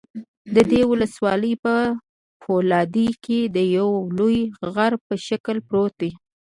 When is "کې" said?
3.23-3.39